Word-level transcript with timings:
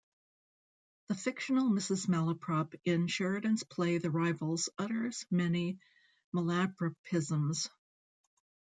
The 1.09 1.13
fictional 1.13 1.69
Mrs. 1.69 2.07
Malaprop 2.09 2.73
in 2.85 3.05
Sheridan's 3.05 3.61
play 3.63 3.99
"The 3.99 4.09
Rivals" 4.09 4.67
utters 4.79 5.27
many 5.29 5.77
malapropisms. 6.33 7.69